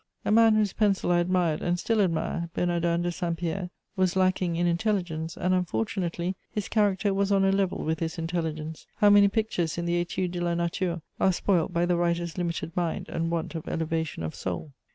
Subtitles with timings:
[0.25, 4.55] A man whose pencil I admired and still admire, Bernardin de Saint Pierre, was lacking
[4.55, 8.87] in intelligence, and unfortunately his character was on a level with his intelligence.
[8.95, 12.75] How many pictures in the Études de la nature are spoilt by the writer's limited
[12.75, 14.73] mind and want of elevation of soul.